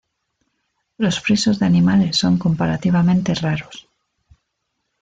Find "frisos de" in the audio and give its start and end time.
1.19-1.67